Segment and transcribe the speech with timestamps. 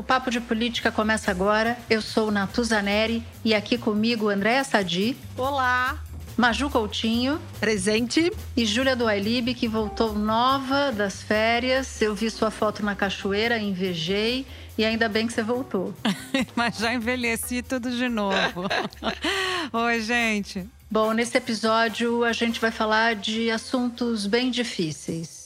[0.00, 1.76] O Papo de Política começa agora.
[1.90, 5.14] Eu sou Natuzaneri e aqui comigo Andréa Sadi.
[5.36, 6.02] Olá!
[6.38, 7.38] Maju Coutinho.
[7.60, 8.32] Presente.
[8.56, 12.00] E Júlia do Ailib, que voltou nova das férias.
[12.00, 14.46] Eu vi sua foto na cachoeira, invejei.
[14.78, 15.92] E ainda bem que você voltou.
[16.56, 18.70] Mas já envelheci tudo de novo.
[19.70, 20.66] Oi, gente.
[20.90, 25.39] Bom, nesse episódio a gente vai falar de assuntos bem difíceis.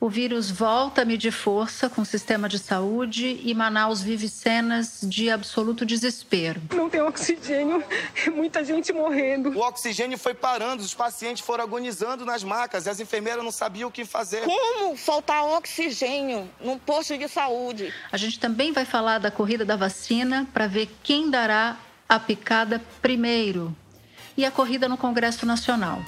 [0.00, 5.00] O vírus volta a medir força com o sistema de saúde e Manaus vive cenas
[5.02, 6.62] de absoluto desespero.
[6.74, 7.84] Não tem oxigênio,
[8.26, 9.50] é muita gente morrendo.
[9.50, 13.90] O oxigênio foi parando, os pacientes foram agonizando nas macas e as enfermeiras não sabiam
[13.90, 14.40] o que fazer.
[14.40, 17.92] Como faltar oxigênio num posto de saúde?
[18.10, 21.76] A gente também vai falar da corrida da vacina para ver quem dará
[22.08, 23.76] a picada primeiro
[24.34, 26.00] e a corrida no Congresso Nacional.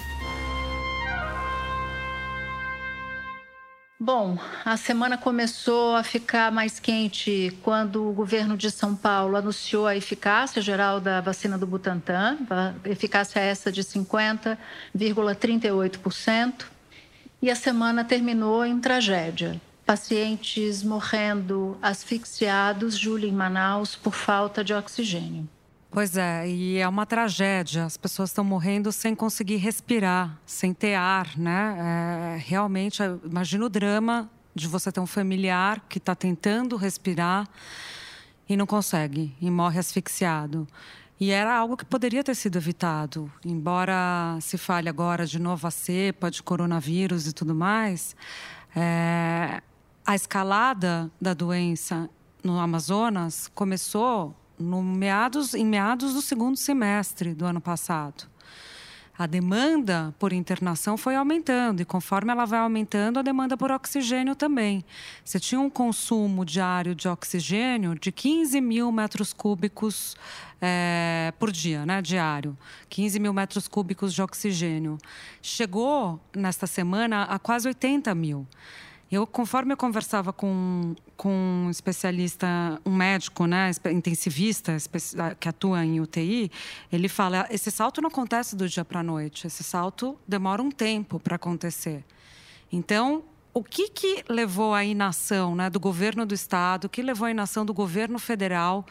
[4.05, 9.86] Bom, a semana começou a ficar mais quente quando o governo de São Paulo anunciou
[9.86, 12.36] a eficácia geral da vacina do Butantan,
[12.84, 16.64] eficácia essa de 50,38%,
[17.41, 19.61] e a semana terminou em tragédia.
[19.86, 25.48] Pacientes morrendo asfixiados, Júlia, em Manaus, por falta de oxigênio.
[25.93, 27.85] Pois é, e é uma tragédia.
[27.85, 31.77] As pessoas estão morrendo sem conseguir respirar, sem ter ar, né?
[31.79, 37.47] É, realmente, imagina o drama de você ter um familiar que está tentando respirar
[38.48, 40.67] e não consegue, e morre asfixiado.
[41.20, 43.31] E era algo que poderia ter sido evitado.
[43.45, 48.17] Embora se fale agora de nova cepa, de coronavírus e tudo mais,
[48.75, 49.61] é,
[50.07, 52.08] a escalada da doença
[52.42, 58.30] no Amazonas começou no meados, em meados do segundo semestre do ano passado.
[59.18, 64.34] A demanda por internação foi aumentando, e conforme ela vai aumentando, a demanda por oxigênio
[64.34, 64.83] também.
[65.22, 70.17] Você tinha um consumo diário de oxigênio de 15 mil metros cúbicos
[70.61, 72.56] é, por dia, né, diário.
[72.89, 74.96] 15 mil metros cúbicos de oxigênio.
[75.42, 78.46] Chegou, nesta semana, a quase 80 mil.
[79.12, 84.74] Eu, conforme eu conversava com, com um especialista, um médico, né, intensivista,
[85.39, 86.50] que atua em UTI,
[86.90, 90.70] ele fala: esse salto não acontece do dia para a noite, esse salto demora um
[90.70, 92.02] tempo para acontecer.
[92.72, 93.22] Então,
[93.52, 97.30] o que, que levou à inação né, do governo do estado, o que levou à
[97.30, 98.86] inação do governo federal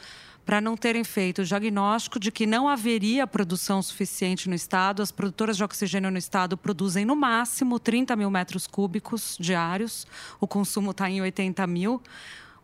[0.46, 5.02] para não terem feito o diagnóstico de que não haveria produção suficiente no estado.
[5.02, 10.08] As produtoras de oxigênio no estado produzem no máximo 30 mil metros cúbicos diários,
[10.40, 12.02] o consumo está em 80 mil.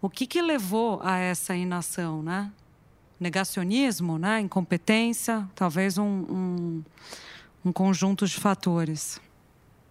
[0.02, 2.52] O que, que levou a essa inação, né?
[3.20, 4.40] Negacionismo, né?
[4.40, 6.84] incompetência, talvez um, um,
[7.66, 9.20] um conjunto de fatores.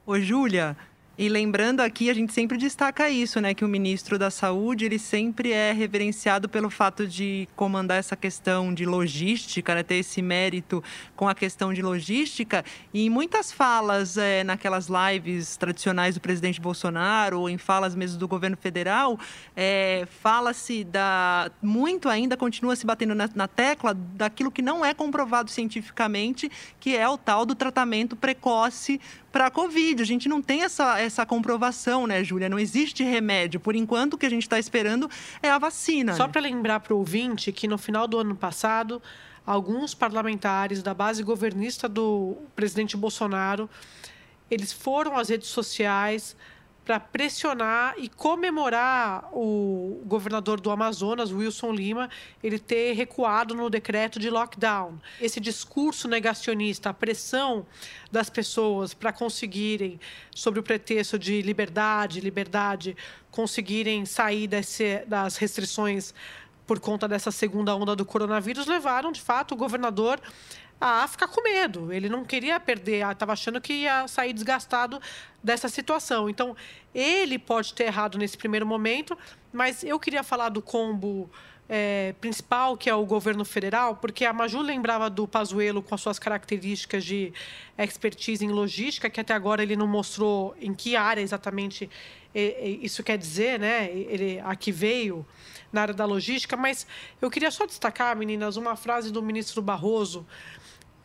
[0.05, 0.77] Ô, Júlia,
[1.19, 3.55] e lembrando aqui, a gente sempre destaca isso, né?
[3.55, 8.75] Que o ministro da Saúde, ele sempre é reverenciado pelo fato de comandar essa questão
[8.75, 9.83] de logística, né?
[9.83, 10.85] ter esse mérito
[11.17, 12.63] com a questão de logística.
[12.93, 18.19] E em muitas falas, é, naquelas lives tradicionais do presidente Bolsonaro, ou em falas mesmo
[18.19, 19.19] do governo federal,
[19.57, 21.51] é, fala-se da.
[21.63, 26.95] Muito ainda continua se batendo na, na tecla daquilo que não é comprovado cientificamente, que
[26.95, 29.01] é o tal do tratamento precoce
[29.37, 30.01] para a Covid.
[30.01, 32.49] A gente não tem essa, essa comprovação, né, Júlia?
[32.49, 33.59] Não existe remédio.
[33.59, 35.09] Por enquanto, o que a gente está esperando
[35.43, 36.15] é a vacina.
[36.15, 36.33] Só né?
[36.33, 39.01] para lembrar para o ouvinte que no final do ano passado,
[39.47, 43.71] alguns parlamentares da base governista do presidente Bolsonaro,
[44.51, 46.37] eles foram às redes sociais
[46.87, 52.09] para pressionar e comemorar o governador do Amazonas, Wilson Lima,
[52.41, 54.97] ele ter recuado no decreto de lockdown.
[55.21, 57.67] Esse discurso negacionista, a pressão
[58.11, 59.99] das pessoas para conseguirem,
[60.31, 62.97] sob o pretexto de liberdade, liberdade,
[63.33, 66.15] conseguirem sair desse, das restrições
[66.69, 70.21] por conta dessa segunda onda do coronavírus, levaram, de fato, o governador
[70.81, 71.93] a ficar com medo.
[71.93, 75.01] Ele não queria perder, estava achando que ia sair desgastado
[75.43, 76.29] dessa situação.
[76.29, 76.57] Então,
[76.95, 79.17] ele pode ter errado nesse primeiro momento,
[79.53, 81.31] mas eu queria falar do combo
[81.69, 86.01] é, principal, que é o governo federal, porque a Maju lembrava do Pazuello com as
[86.01, 87.33] suas características de
[87.79, 91.91] expertise em logística, que até agora ele não mostrou em que área exatamente
[92.83, 93.91] isso quer dizer, né?
[93.91, 95.27] Ele aqui veio
[95.77, 96.87] na área da logística, mas
[97.21, 100.27] eu queria só destacar, meninas, uma frase do ministro Barroso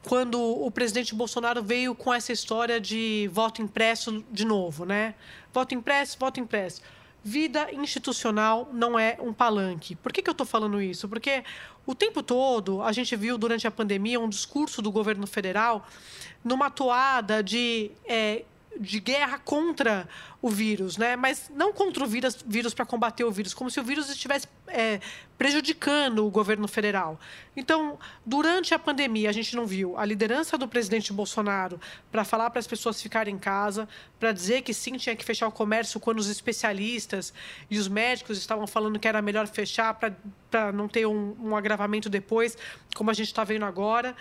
[0.04, 5.14] quando o presidente Bolsonaro veio com essa história de voto impresso de novo, né?
[5.54, 6.82] Voto impresso, voto impresso.
[7.24, 9.96] Vida institucional não é um palanque.
[9.96, 11.08] Por que, que eu estou falando isso?
[11.08, 11.44] Porque
[11.86, 15.86] o tempo todo a gente viu durante a pandemia um discurso do governo federal
[16.44, 18.44] numa toada de é,
[18.80, 20.08] de guerra contra
[20.42, 21.16] o vírus, né?
[21.16, 24.48] Mas não contra o vírus, vírus para combater o vírus, como se o vírus estivesse
[24.68, 25.00] é,
[25.38, 27.20] prejudicando o governo federal.
[27.56, 31.80] Então, durante a pandemia, a gente não viu a liderança do presidente Bolsonaro
[32.12, 33.88] para falar para as pessoas ficarem em casa,
[34.20, 37.34] para dizer que sim tinha que fechar o comércio quando os especialistas
[37.70, 42.10] e os médicos estavam falando que era melhor fechar para não ter um, um agravamento
[42.10, 42.58] depois,
[42.96, 44.16] como a gente está vendo agora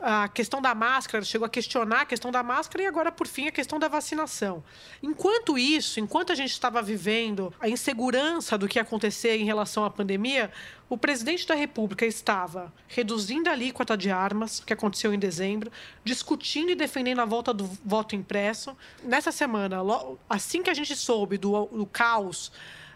[0.00, 3.48] a questão da máscara, chegou a questionar a questão da máscara e agora, por fim,
[3.48, 4.62] a questão da vacinação.
[5.02, 9.84] Enquanto isso, enquanto a gente estava vivendo a insegurança do que ia acontecer em relação
[9.84, 10.50] à pandemia,
[10.88, 15.70] o presidente da República estava reduzindo a alíquota de armas, que aconteceu em dezembro,
[16.04, 18.76] discutindo e defendendo a volta do voto impresso.
[19.02, 19.78] Nessa semana,
[20.28, 22.52] assim que a gente soube do, do caos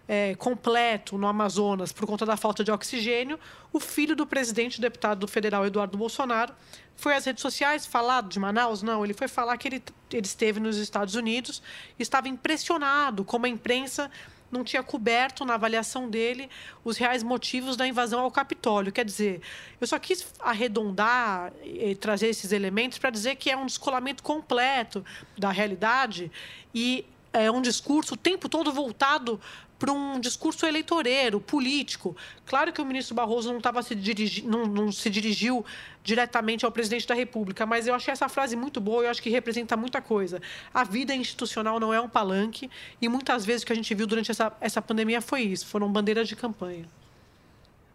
[0.09, 3.39] é, completo no Amazonas por conta da falta de oxigênio,
[3.73, 6.53] o filho do presidente, deputado federal Eduardo Bolsonaro,
[6.97, 8.83] foi às redes sociais falar de Manaus?
[8.83, 9.83] Não, ele foi falar que ele,
[10.13, 11.63] ele esteve nos Estados Unidos
[11.99, 14.11] estava impressionado como a imprensa
[14.53, 16.51] não tinha coberto na avaliação dele
[16.85, 18.93] os reais motivos da invasão ao Capitólio.
[18.93, 19.41] Quer dizer,
[19.81, 25.03] eu só quis arredondar e trazer esses elementos para dizer que é um descolamento completo
[25.39, 26.31] da realidade
[26.75, 29.41] e é um discurso o tempo todo voltado
[29.83, 32.17] para um discurso eleitoreiro, político.
[32.47, 35.67] Claro que o ministro Barroso não, tava se, dirigi, não, não se dirigiu
[36.05, 39.21] diretamente ao presidente da República, mas eu achei essa frase muito boa e eu acho
[39.21, 40.41] que representa muita coisa.
[40.73, 42.71] A vida institucional não é um palanque
[43.01, 45.91] e muitas vezes o que a gente viu durante essa, essa pandemia foi isso, foram
[45.91, 46.87] bandeiras de campanha.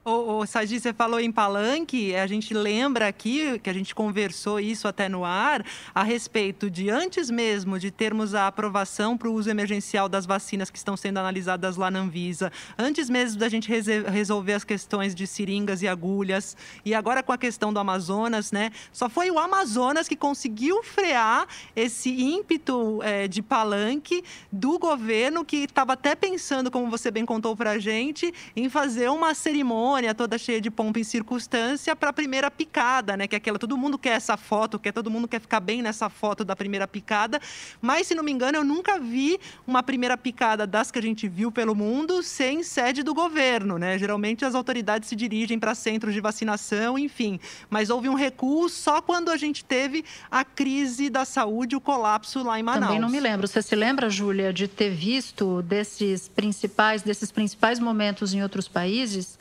[0.10, 4.58] O, o Sadi, você falou em palanque, a gente lembra aqui que a gente conversou
[4.58, 9.34] isso até no ar, a respeito de antes mesmo de termos a aprovação para o
[9.34, 13.70] uso emergencial das vacinas que estão sendo analisadas lá na Anvisa, antes mesmo da gente
[14.10, 16.56] resolver as questões de seringas e agulhas,
[16.86, 18.72] e agora com a questão do Amazonas, né?
[18.94, 21.46] Só foi o Amazonas que conseguiu frear
[21.76, 27.58] esse ímpeto é, de palanque do governo que estava até pensando, como você bem contou
[27.58, 32.10] para a gente, em fazer uma cerimônia cerimônia toda cheia de pompa e circunstância para
[32.10, 33.28] a primeira picada, né?
[33.28, 36.10] Que é aquela todo mundo quer essa foto, quer todo mundo quer ficar bem nessa
[36.10, 37.42] foto da primeira picada.
[37.82, 41.28] Mas se não me engano, eu nunca vi uma primeira picada das que a gente
[41.28, 43.98] viu pelo mundo sem sede do governo, né?
[43.98, 47.40] Geralmente as autoridades se dirigem para centros de vacinação, enfim.
[47.70, 52.44] Mas houve um recuo só quando a gente teve a crise da saúde, o colapso
[52.44, 52.86] lá em Manaus.
[52.86, 53.48] Também não me lembro.
[53.48, 59.38] Você se lembra, Júlia, de ter visto desses principais, desses principais momentos em outros países?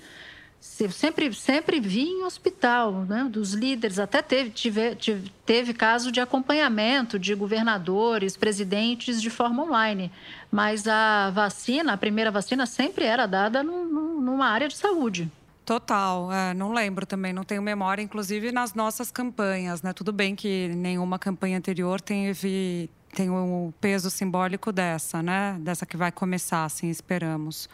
[0.60, 6.20] Sempre, sempre vi em hospital, né, dos líderes, até teve, tive, tive, teve caso de
[6.20, 10.10] acompanhamento de governadores, presidentes de forma online.
[10.50, 15.30] Mas a vacina, a primeira vacina, sempre era dada num, numa área de saúde.
[15.64, 19.92] Total, é, não lembro também, não tenho memória, inclusive nas nossas campanhas, né?
[19.92, 25.56] Tudo bem que nenhuma campanha anterior teve tem o peso simbólico dessa, né?
[25.60, 27.66] Dessa que vai começar, assim, esperamos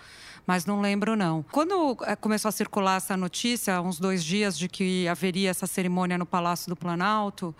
[0.46, 1.44] mas não lembro não.
[1.52, 6.18] Quando eh, começou a circular essa notícia, uns dois dias de que haveria essa cerimônia
[6.18, 7.54] no Palácio do Planalto,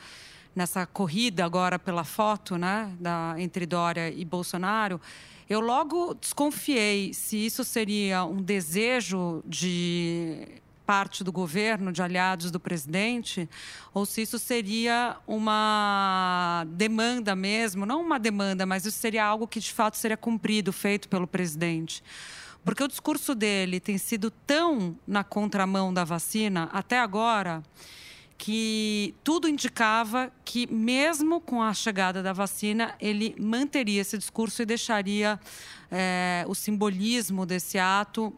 [0.55, 5.01] nessa corrida agora pela foto, né, da, entre Dória e Bolsonaro,
[5.49, 12.61] eu logo desconfiei se isso seria um desejo de parte do governo, de aliados do
[12.61, 13.49] presidente,
[13.95, 19.61] ou se isso seria uma demanda mesmo, não uma demanda, mas isso seria algo que
[19.61, 22.03] de fato seria cumprido, feito pelo presidente.
[22.65, 27.63] Porque o discurso dele tem sido tão na contramão da vacina até agora
[28.39, 34.67] que tudo indicava que, mesmo com a chegada da vacina, ele manteria esse discurso e
[34.67, 35.39] deixaria
[35.89, 38.37] é, o simbolismo desse ato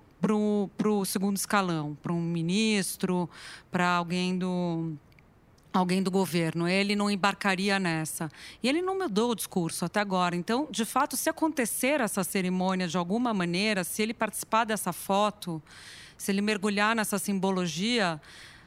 [0.77, 3.29] para o segundo escalão, para um ministro,
[3.71, 4.93] para alguém do
[5.73, 8.31] alguém do governo, ele não embarcaria nessa.
[8.63, 10.37] E ele não mudou o discurso até agora.
[10.37, 15.61] Então, de fato, se acontecer essa cerimônia de alguma maneira, se ele participar dessa foto,
[16.17, 18.21] se ele mergulhar nessa simbologia,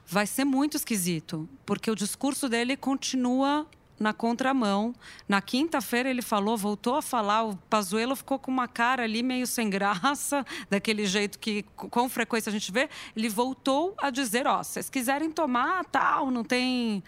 [0.06, 3.66] vai ser muito esquisito, porque o discurso dele continua
[4.00, 4.94] na contramão.
[5.28, 9.48] Na quinta-feira ele falou, voltou a falar, o Pazuello ficou com uma cara ali meio
[9.48, 12.90] sem graça, daquele jeito que com frequência a gente vê.
[13.16, 17.04] Ele voltou a dizer, ó, oh, se vocês quiserem tomar, tal, não tem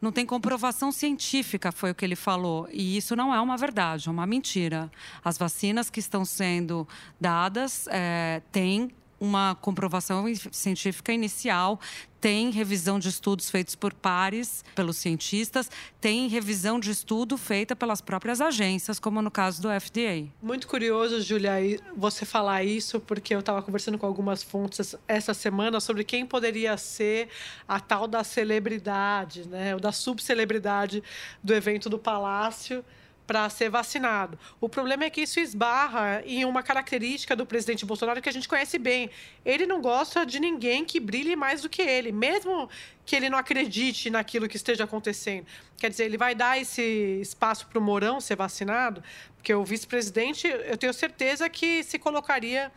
[0.00, 2.68] não tem comprovação científica, foi o que ele falou.
[2.70, 4.90] E isso não é uma verdade, é uma mentira.
[5.24, 6.86] As vacinas que estão sendo
[7.18, 8.90] dadas é, têm
[9.24, 11.80] uma comprovação científica inicial,
[12.20, 18.00] tem revisão de estudos feitos por pares, pelos cientistas, tem revisão de estudo feita pelas
[18.00, 20.28] próprias agências, como no caso do FDA.
[20.42, 21.52] Muito curioso, Julia,
[21.94, 26.76] você falar isso, porque eu estava conversando com algumas fontes essa semana sobre quem poderia
[26.78, 27.28] ser
[27.68, 31.02] a tal da celebridade, né, ou da subcelebridade
[31.42, 32.84] do evento do Palácio
[33.26, 34.38] para ser vacinado.
[34.60, 38.48] O problema é que isso esbarra em uma característica do presidente Bolsonaro que a gente
[38.48, 39.10] conhece bem.
[39.44, 42.68] Ele não gosta de ninguém que brilhe mais do que ele, mesmo
[43.06, 45.46] que ele não acredite naquilo que esteja acontecendo.
[45.78, 46.82] Quer dizer, ele vai dar esse
[47.20, 49.02] espaço para o Mourão ser vacinado,
[49.36, 52.70] porque o vice-presidente, eu tenho certeza que se colocaria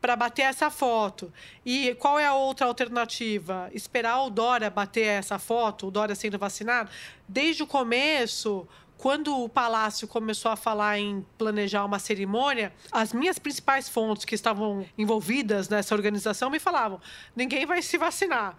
[0.00, 1.32] para bater essa foto.
[1.64, 3.70] E qual é a outra alternativa?
[3.72, 6.90] Esperar o Dória bater essa foto, o Dória sendo vacinado?
[7.28, 8.66] Desde o começo,
[8.98, 14.34] quando o Palácio começou a falar em planejar uma cerimônia, as minhas principais fontes que
[14.34, 17.00] estavam envolvidas nessa organização me falavam:
[17.34, 18.56] ninguém vai se vacinar.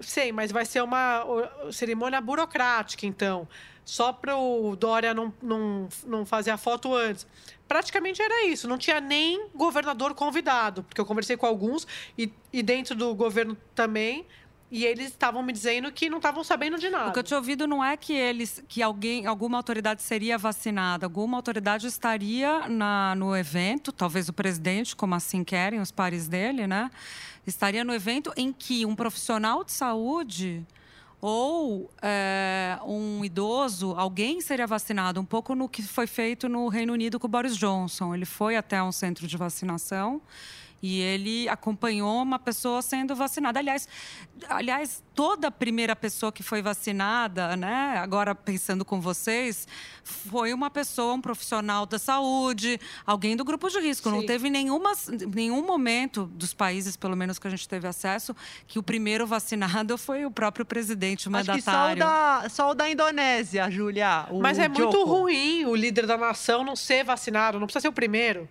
[0.00, 1.24] Sei, mas vai ser uma
[1.70, 3.48] cerimônia burocrática, então,
[3.84, 7.26] só para o Dória não, não, não fazer a foto antes.
[7.68, 11.86] Praticamente era isso, não tinha nem governador convidado, porque eu conversei com alguns
[12.18, 14.26] e, e dentro do governo também
[14.70, 17.10] e eles estavam me dizendo que não estavam sabendo de nada.
[17.10, 21.06] O que eu tinha ouvido não é que eles, que alguém, alguma autoridade seria vacinada,
[21.06, 26.66] alguma autoridade estaria na, no evento, talvez o presidente, como assim querem os pares dele,
[26.66, 26.90] né?
[27.46, 30.66] Estaria no evento em que um profissional de saúde
[31.20, 36.92] ou é, um idoso, alguém seria vacinado, um pouco no que foi feito no Reino
[36.92, 38.14] Unido com o Boris Johnson.
[38.14, 40.20] Ele foi até um centro de vacinação
[40.84, 43.58] e ele acompanhou uma pessoa sendo vacinada.
[43.58, 43.88] Aliás,
[44.50, 47.96] aliás, toda a primeira pessoa que foi vacinada, né?
[47.96, 49.66] Agora pensando com vocês,
[50.02, 54.10] foi uma pessoa, um profissional da saúde, alguém do grupo de risco.
[54.10, 54.16] Sim.
[54.16, 54.92] Não teve nenhuma,
[55.34, 58.36] nenhum momento dos países, pelo menos que a gente teve acesso,
[58.66, 61.62] que o primeiro vacinado foi o próprio presidente, o mandatário.
[61.62, 64.26] Acho que só o da, só o da Indonésia, Júlia.
[64.38, 67.92] Mas é muito ruim o líder da nação não ser vacinado, não precisa ser o
[67.92, 68.46] primeiro.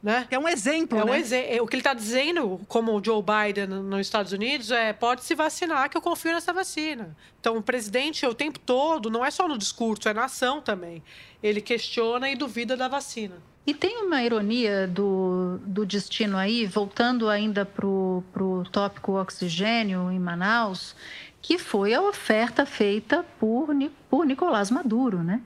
[0.00, 0.28] Né?
[0.30, 1.10] É um exemplo, é né?
[1.10, 4.70] Um exe é, o que ele está dizendo, como o Joe Biden nos Estados Unidos,
[4.70, 7.16] é pode se vacinar, que eu confio nessa vacina.
[7.40, 11.02] Então, o presidente, o tempo todo, não é só no discurso, é na ação também.
[11.42, 13.36] Ele questiona e duvida da vacina.
[13.66, 20.18] E tem uma ironia do, do destino aí, voltando ainda para o tópico oxigênio em
[20.18, 20.96] Manaus,
[21.42, 23.68] que foi a oferta feita por,
[24.08, 25.42] por Nicolás Maduro, né?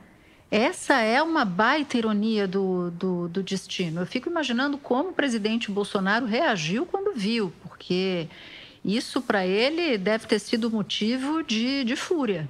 [0.52, 4.02] Essa é uma baita ironia do, do, do, destino.
[4.02, 8.28] Eu fico imaginando como o presidente Bolsonaro reagiu quando viu, porque
[8.84, 12.46] isso para ele deve ter sido motivo de, de fúria.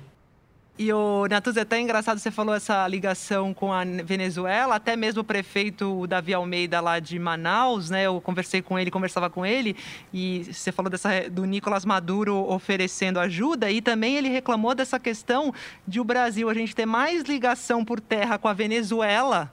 [0.82, 5.20] E o Natuz, é até engraçado, você falou essa ligação com a Venezuela, até mesmo
[5.20, 8.06] o prefeito Davi Almeida lá de Manaus, né?
[8.06, 9.76] Eu conversei com ele, conversava com ele,
[10.12, 15.54] e você falou dessa, do Nicolás Maduro oferecendo ajuda, e também ele reclamou dessa questão
[15.86, 19.52] de o Brasil, a gente ter mais ligação por terra com a Venezuela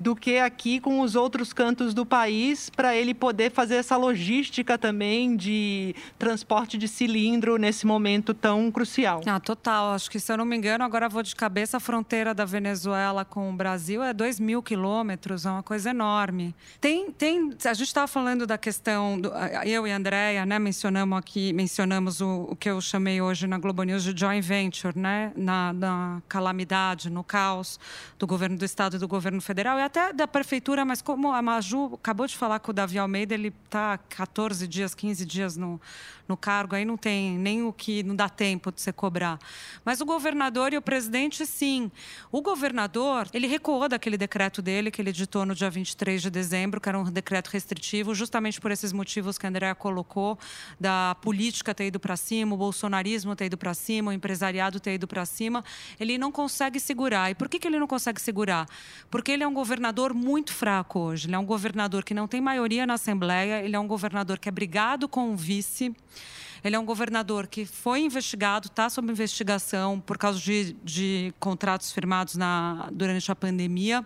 [0.00, 4.78] do que aqui com os outros cantos do país, para ele poder fazer essa logística
[4.78, 9.20] também de transporte de cilindro nesse momento tão crucial.
[9.26, 9.92] Ah, total.
[9.92, 13.26] Acho que, se eu não me engano, agora vou de cabeça, a fronteira da Venezuela
[13.26, 16.54] com o Brasil é 2 mil quilômetros, é uma coisa enorme.
[16.80, 19.30] Tem, tem, a gente estava falando da questão, do,
[19.66, 23.58] eu e a Andrea, né, mencionamos aqui, mencionamos o, o, que eu chamei hoje na
[23.58, 27.78] Globo News de joint venture, né, na, na calamidade, no caos
[28.18, 29.78] do governo do Estado e do governo federal.
[29.78, 33.34] E até da prefeitura, mas como a Maju acabou de falar com o Davi Almeida,
[33.34, 35.80] ele está 14 dias, 15 dias no,
[36.30, 39.38] no cargo, aí não tem nem o que não dá tempo de você cobrar.
[39.84, 41.90] Mas o governador e o presidente, sim.
[42.30, 46.80] O governador, ele recuou daquele decreto dele que ele editou no dia 23 de dezembro,
[46.80, 50.38] que era um decreto restritivo, justamente por esses motivos que a Andrea colocou,
[50.78, 54.94] da política ter ido para cima, o bolsonarismo ter ido para cima, o empresariado ter
[54.94, 55.64] ido para cima.
[55.98, 57.30] Ele não consegue segurar.
[57.30, 58.66] E por que, que ele não consegue segurar?
[59.10, 61.26] Porque ele é um governador muito fraco hoje.
[61.26, 64.48] Ele é um governador que não tem maioria na Assembleia, ele é um governador que
[64.48, 65.94] é brigado com o vice.
[66.62, 71.90] Ele é um governador que foi investigado, está sob investigação por causa de, de contratos
[71.90, 74.04] firmados na, durante a pandemia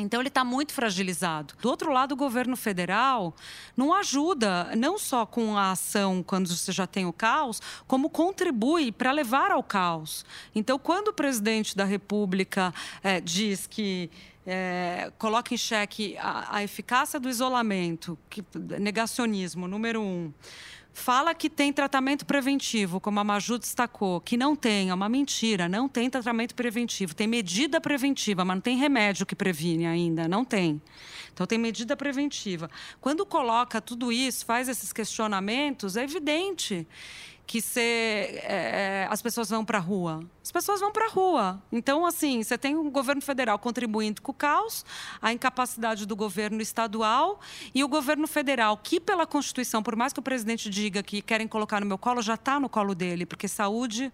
[0.00, 1.54] Então, ele está muito fragilizado.
[1.60, 3.34] Do outro lado, o governo federal
[3.76, 8.92] não ajuda, não só com a ação quando você já tem o caos, como contribui
[8.92, 10.24] para levar ao caos.
[10.54, 14.08] Então, quando o presidente da República é, diz que
[14.46, 18.44] é, coloca em xeque a, a eficácia do isolamento, que,
[18.78, 20.32] negacionismo, número um
[20.98, 25.68] fala que tem tratamento preventivo, como a Maju destacou, que não tem, é uma mentira,
[25.68, 27.14] não tem tratamento preventivo.
[27.14, 30.82] Tem medida preventiva, mas não tem remédio que previne ainda, não tem.
[31.32, 32.68] Então tem medida preventiva.
[33.00, 36.86] Quando coloca tudo isso, faz esses questionamentos, é evidente
[37.48, 40.22] que cê, é, as pessoas vão para a rua.
[40.44, 41.62] As pessoas vão para a rua.
[41.72, 44.84] Então, assim, você tem um governo federal contribuindo com o caos,
[45.20, 47.40] a incapacidade do governo estadual
[47.74, 51.48] e o governo federal, que pela Constituição, por mais que o presidente diga que querem
[51.48, 54.12] colocar no meu colo, já está no colo dele, porque saúde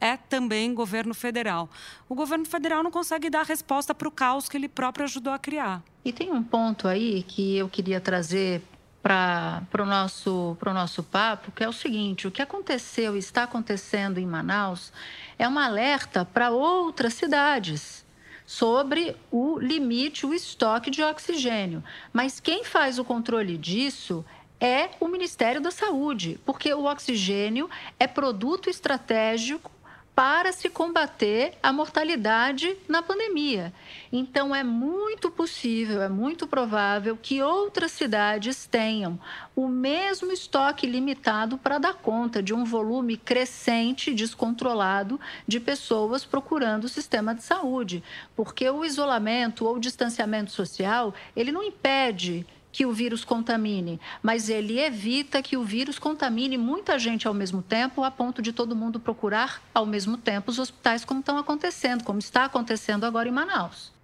[0.00, 1.68] é também governo federal.
[2.08, 5.40] O governo federal não consegue dar resposta para o caos que ele próprio ajudou a
[5.40, 5.82] criar.
[6.04, 8.62] E tem um ponto aí que eu queria trazer
[9.06, 14.18] para o nosso, nosso papo, que é o seguinte: o que aconteceu e está acontecendo
[14.18, 14.92] em Manaus
[15.38, 18.04] é um alerta para outras cidades
[18.44, 21.84] sobre o limite, o estoque de oxigênio.
[22.12, 24.24] Mas quem faz o controle disso
[24.58, 27.70] é o Ministério da Saúde, porque o oxigênio
[28.00, 29.70] é produto estratégico
[30.16, 33.70] para se combater a mortalidade na pandemia.
[34.10, 39.20] Então, é muito possível, é muito provável que outras cidades tenham
[39.54, 46.84] o mesmo estoque limitado para dar conta de um volume crescente, descontrolado de pessoas procurando
[46.84, 48.02] o sistema de saúde,
[48.34, 54.50] porque o isolamento ou o distanciamento social, ele não impede que o vírus contamine, mas
[54.50, 58.76] ele evita que o vírus contamine muita gente ao mesmo tempo, a ponto de todo
[58.76, 63.32] mundo procurar ao mesmo tempo os hospitais, como estão acontecendo, como está acontecendo agora em
[63.32, 63.94] Manaus.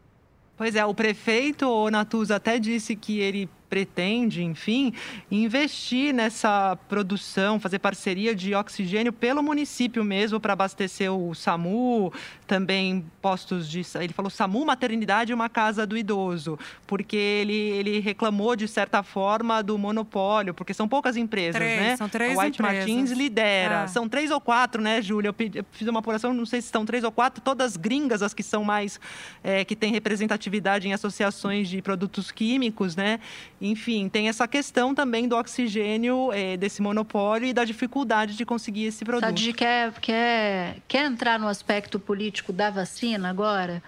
[0.57, 4.93] Pois é, o prefeito Natuza até disse que ele pretende, enfim,
[5.31, 12.13] investir nessa produção, fazer parceria de oxigênio pelo município mesmo para abastecer o SAMU,
[12.47, 13.81] também postos de.
[13.99, 19.03] Ele falou SAMU, maternidade e uma casa do idoso, porque ele, ele reclamou, de certa
[19.03, 21.97] forma, do monopólio, porque são poucas empresas, três, né?
[21.97, 22.87] São três a White empresas.
[22.87, 23.85] Martins lidera.
[23.85, 23.89] Ah.
[23.89, 25.29] São três ou quatro, né, Júlia?
[25.31, 28.35] Eu, eu, fiz uma apuração, não sei se são três ou quatro, todas gringas, as
[28.35, 29.01] que são mais.
[29.43, 33.19] É, que têm representatividade em associações de produtos químicos, né?
[33.65, 38.87] Enfim, tem essa questão também do oxigênio, é, desse monopólio e da dificuldade de conseguir
[38.87, 39.27] esse produto.
[39.27, 43.81] Sadi quer, quer, quer entrar no aspecto político da vacina agora?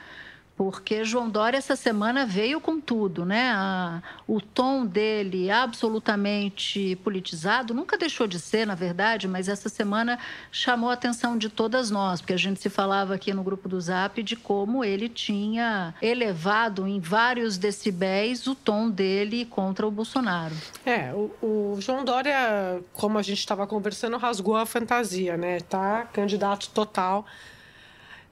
[0.56, 4.02] Porque João Dória essa semana veio com tudo, né?
[4.26, 10.18] O tom dele absolutamente politizado nunca deixou de ser, na verdade, mas essa semana
[10.52, 13.80] chamou a atenção de todas nós, porque a gente se falava aqui no grupo do
[13.80, 20.54] Zap de como ele tinha elevado em vários decibéis o tom dele contra o Bolsonaro.
[20.86, 25.58] É, o, o João Dória, como a gente estava conversando, rasgou a fantasia, né?
[25.60, 27.26] Tá candidato total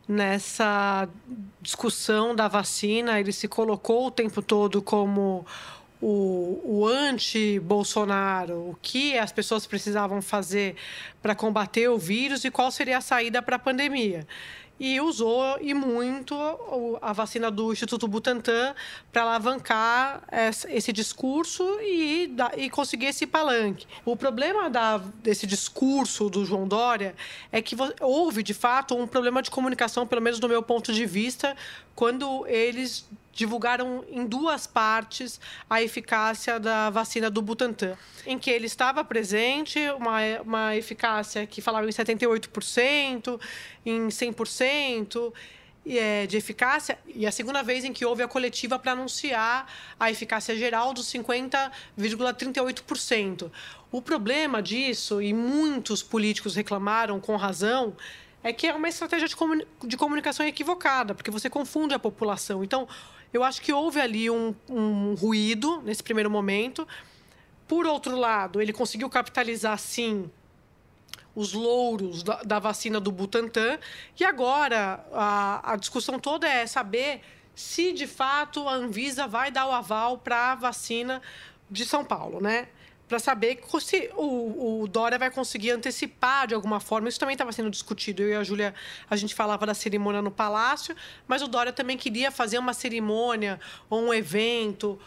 [0.09, 1.09] nessa
[1.61, 5.47] discussão da vacina, ele se colocou o tempo todo como
[6.01, 10.75] o, o anti-Bolsonaro, o que as pessoas precisavam fazer
[11.23, 14.27] para combater o vírus e qual seria a saída para a pandemia
[14.83, 16.35] e usou e muito
[17.01, 18.75] a vacina do Instituto Butantan
[19.13, 20.25] para alavancar
[20.69, 23.87] esse discurso e, e conseguir esse palanque.
[24.05, 27.15] O problema da, desse discurso do João Dória
[27.53, 31.07] é que houve, de fato, um problema de comunicação, pelo menos do meu ponto de
[31.07, 31.57] vista,
[31.95, 38.67] quando eles divulgaram em duas partes a eficácia da vacina do Butantan, em que ele
[38.67, 43.41] estava presente, uma, uma eficácia que falava em 78%,
[43.85, 45.33] em 100%.
[45.85, 49.67] É, de eficácia, e a segunda vez em que houve a coletiva para anunciar
[49.99, 53.51] a eficácia geral dos 50,38%.
[53.91, 57.97] O problema disso, e muitos políticos reclamaram com razão,
[58.43, 59.37] é que é uma estratégia de,
[59.85, 62.65] de comunicação equivocada, porque você confunde a população.
[62.65, 62.89] Então,
[63.33, 66.87] eu acho que houve ali um, um ruído nesse primeiro momento.
[67.67, 70.31] Por outro lado, ele conseguiu capitalizar, sim,
[71.35, 73.79] os louros da, da vacina do Butantan.
[74.19, 77.23] E agora, a, a discussão toda é saber
[77.55, 81.23] se, de fato, a Anvisa vai dar o aval para a vacina
[81.71, 82.69] de São Paulo, né?
[83.13, 87.11] Para saber se o, o, Dória vai conseguir antecipar de alguma forma.
[87.11, 88.23] Isso também estava sendo discutido.
[88.23, 88.75] Eu e a Júlia,
[89.11, 90.97] a gente falava da cerimônia no Palácio,
[91.29, 94.99] mas o Dória também queria fazer uma cerimônia ou um evento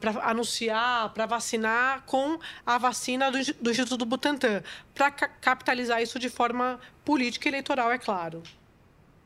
[0.00, 4.60] para anunciar, para vacinar com a vacina do, do Instituto Butantan,
[4.92, 8.42] para ca capitalizar isso de forma política e eleitoral, é claro.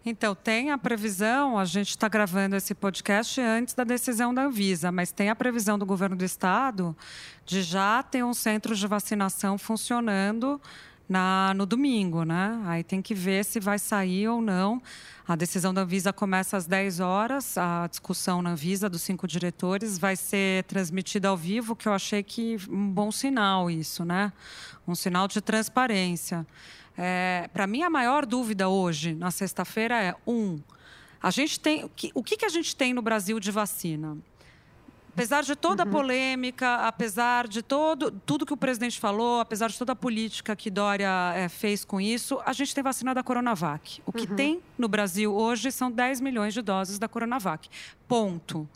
[0.08, 4.92] Então, tem a previsão, a gente está gravando esse podcast antes da decisão da Anvisa,
[4.92, 6.96] mas tem a previsão do governo do estado
[7.44, 10.60] de já ter um centro de vacinação funcionando
[11.08, 12.62] na, no domingo, né?
[12.66, 14.80] Aí tem que ver se vai sair ou não.
[15.26, 19.98] A decisão da Anvisa começa às 10 horas, a discussão na Anvisa dos cinco diretores
[19.98, 24.32] vai ser transmitida ao vivo, que eu achei que um bom sinal isso, né?
[24.86, 26.46] Um sinal de transparência.
[26.96, 30.58] É, Para mim, a maior dúvida hoje, na sexta-feira, é: um,
[31.22, 31.84] a gente tem.
[31.84, 34.16] O que, o que a gente tem no Brasil de vacina?
[35.16, 39.78] Apesar de toda a polêmica, apesar de todo, tudo que o presidente falou, apesar de
[39.78, 44.02] toda a política que Dória é, fez com isso, a gente tem vacina da Coronavac.
[44.04, 47.66] O que tem no Brasil hoje são 10 milhões de doses da Coronavac.
[48.06, 48.68] Ponto.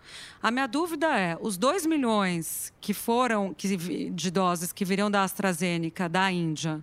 [0.43, 3.77] A minha dúvida é: os 2 milhões que foram que,
[4.11, 6.83] de doses que viriam da AstraZeneca, da Índia,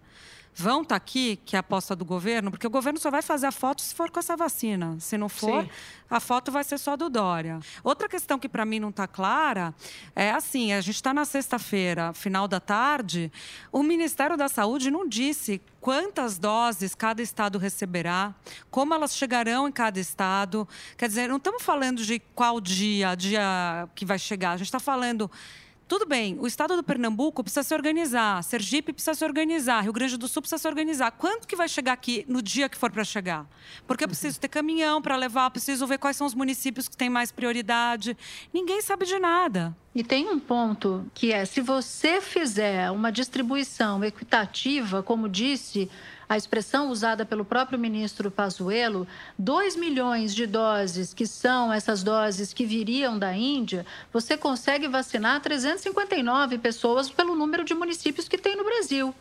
[0.59, 3.45] vão estar aqui, que é a aposta do governo, porque o governo só vai fazer
[3.45, 4.97] a foto se for com essa vacina.
[4.99, 5.69] Se não for, Sim.
[6.09, 7.59] a foto vai ser só do Dória.
[7.83, 9.73] Outra questão que para mim não está clara
[10.15, 13.31] é assim: a gente está na sexta-feira, final da tarde,
[13.71, 18.33] o Ministério da Saúde não disse quantas doses cada estado receberá,
[18.71, 20.67] como elas chegarão em cada estado.
[20.97, 24.53] Quer dizer, não estamos falando de qual dia, dia que vai chegar.
[24.53, 25.29] A gente está falando
[25.87, 30.17] tudo bem, o estado do Pernambuco precisa se organizar, Sergipe precisa se organizar, Rio Grande
[30.17, 31.11] do Sul precisa se organizar.
[31.11, 33.47] Quanto que vai chegar aqui no dia que for para chegar?
[33.87, 37.09] Porque eu preciso ter caminhão para levar, preciso ver quais são os municípios que têm
[37.09, 38.17] mais prioridade.
[38.53, 39.75] Ninguém sabe de nada.
[39.95, 45.89] E tem um ponto que é: se você fizer uma distribuição equitativa, como disse
[46.29, 52.53] a expressão usada pelo próprio ministro Pazuello, 2 milhões de doses, que são essas doses
[52.53, 58.55] que viriam da Índia, você consegue vacinar 359 pessoas pelo número de municípios que tem
[58.55, 59.13] no Brasil.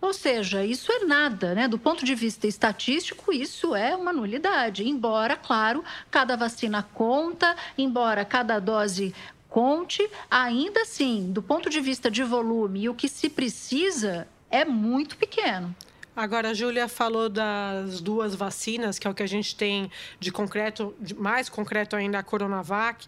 [0.00, 1.66] Ou seja, isso é nada, né?
[1.66, 4.88] Do ponto de vista estatístico, isso é uma nulidade.
[4.88, 9.12] Embora, claro, cada vacina conta, embora cada dose
[9.48, 14.64] conte, ainda assim, do ponto de vista de volume e o que se precisa é
[14.64, 15.74] muito pequeno.
[16.18, 20.32] Agora, a Júlia falou das duas vacinas, que é o que a gente tem de
[20.32, 23.06] concreto, de mais concreto ainda, a Coronavac.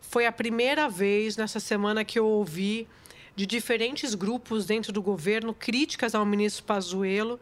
[0.00, 2.88] Foi a primeira vez nessa semana que eu ouvi
[3.36, 7.38] de diferentes grupos dentro do governo críticas ao ministro Pazuello,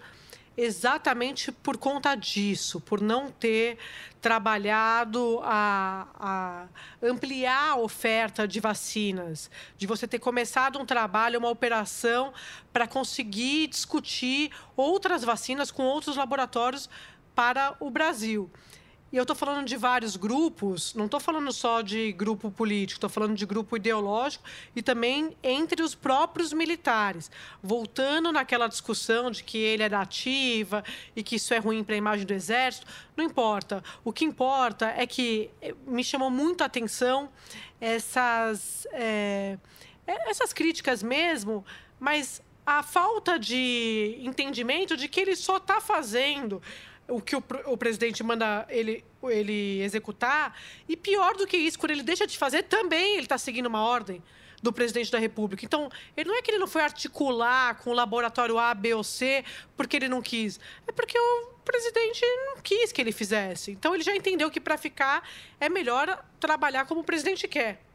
[0.60, 3.78] exatamente por conta disso, por não ter
[4.20, 6.66] trabalhado a, a,
[7.00, 12.32] ampliar a oferta de vacinas, de você ter começado um trabalho, uma operação
[12.72, 16.90] para conseguir discutir outras vacinas com outros laboratórios
[17.36, 18.50] para o Brasil.
[19.10, 23.08] E eu estou falando de vários grupos, não estou falando só de grupo político, estou
[23.08, 24.44] falando de grupo ideológico
[24.76, 27.30] e também entre os próprios militares.
[27.62, 30.84] Voltando naquela discussão de que ele é da ativa
[31.16, 33.82] e que isso é ruim para a imagem do Exército, não importa.
[34.04, 35.50] O que importa é que
[35.86, 37.30] me chamou muito a atenção
[37.80, 39.56] essas, é,
[40.06, 41.64] essas críticas mesmo,
[41.98, 46.60] mas a falta de entendimento de que ele só está fazendo
[47.08, 50.56] o que o, o, presidente manda ele, ele executar.
[50.88, 53.82] E pior do que isso, quando ele deixa de fazer, também ele está seguindo uma
[53.82, 54.22] ordem
[54.62, 55.64] do presidente da República.
[55.64, 59.04] Então, ele não é que ele não foi articular com o laboratório A, B ou
[59.04, 59.44] C
[59.76, 60.60] porque ele não quis.
[60.86, 63.70] É porque o presidente não quis que ele fizesse.
[63.70, 65.26] Então, ele já entendeu que para ficar
[65.60, 67.87] é melhor trabalhar como o presidente quer.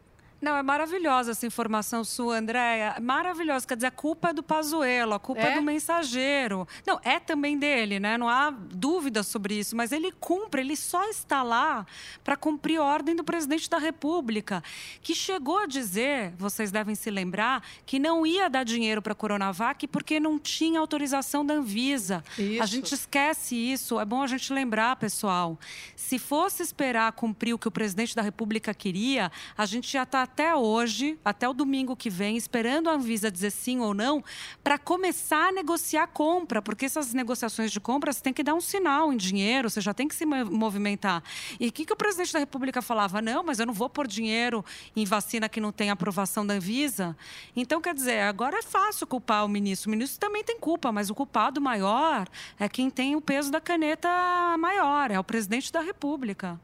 [0.43, 2.97] Não, é maravilhosa essa informação sua, Andréia.
[3.01, 3.65] Maravilhosa.
[3.65, 5.53] Quer dizer, a culpa é do Pazuello, a culpa é?
[5.53, 5.55] é?
[5.55, 6.67] do mensageiro.
[6.85, 8.17] Não, é também dele, né?
[8.17, 9.73] Não há dúvida sobre isso.
[9.73, 11.85] Mas ele cumpre, ele só está lá
[12.25, 14.61] para cumprir a ordem do presidente da República,
[15.01, 19.15] que chegou a dizer, vocês devem se lembrar, que não ia dar dinheiro para a
[19.15, 22.21] Coronavac porque não tinha autorização da Anvisa.
[22.37, 22.61] Isso.
[22.61, 23.97] A gente esquece isso.
[23.97, 25.57] É bom a gente lembrar, pessoal.
[25.95, 30.32] Se fosse esperar cumprir o que o presidente da República queria, a gente já está
[30.33, 34.23] até hoje, até o domingo que vem, esperando a Anvisa dizer sim ou não,
[34.63, 38.61] para começar a negociar compra, porque essas negociações de compra você tem que dar um
[38.61, 41.23] sinal em dinheiro, você já tem que se movimentar.
[41.59, 43.21] E o que, que o presidente da República falava?
[43.21, 44.65] Não, mas eu não vou pôr dinheiro
[44.95, 47.15] em vacina que não tem aprovação da Anvisa.
[47.55, 49.87] Então, quer dizer, agora é fácil culpar o ministro.
[49.87, 52.27] O ministro também tem culpa, mas o culpado maior
[52.59, 54.09] é quem tem o peso da caneta
[54.57, 56.59] maior, é o presidente da República.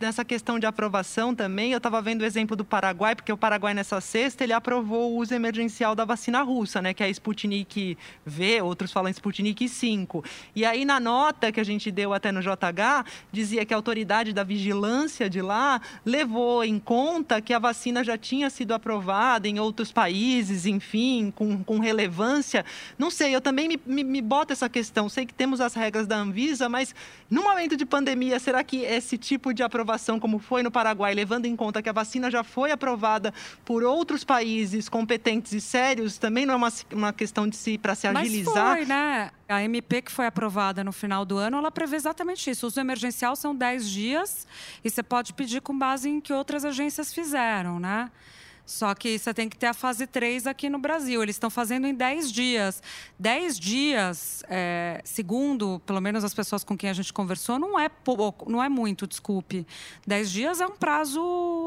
[0.00, 3.74] Nessa questão de aprovação também, eu estava vendo o exemplo do Paraguai, porque o Paraguai
[3.74, 7.96] nessa sexta ele aprovou o uso emergencial da vacina russa, né, que é a Sputnik
[8.24, 10.24] V, outros falam Sputnik 5.
[10.54, 14.32] E aí na nota que a gente deu até no JH, dizia que a autoridade
[14.32, 19.58] da vigilância de lá levou em conta que a vacina já tinha sido aprovada em
[19.58, 22.64] outros países, enfim, com, com relevância.
[22.98, 25.08] Não sei, eu também me, me, me boto essa questão.
[25.08, 26.94] Sei que temos as regras da Anvisa, mas
[27.30, 29.85] no momento de pandemia, será que esse tipo de aprovação,
[30.20, 33.32] como foi no Paraguai, levando em conta que a vacina já foi aprovada
[33.64, 37.94] por outros países competentes e sérios, também não é uma, uma questão de se para
[37.94, 38.54] se agilizar?
[38.54, 39.30] Mas foi, né?
[39.48, 42.66] A MP que foi aprovada no final do ano, ela prevê exatamente isso.
[42.66, 44.46] O uso emergencial são 10 dias
[44.84, 48.10] e você pode pedir com base em que outras agências fizeram, né?
[48.66, 51.22] Só que você tem que ter a fase 3 aqui no Brasil.
[51.22, 52.82] Eles estão fazendo em 10 dias.
[53.18, 57.88] 10 dias, é, segundo, pelo menos as pessoas com quem a gente conversou, não é
[57.88, 59.64] pouco, não é muito, desculpe.
[60.04, 61.22] 10 dias é um prazo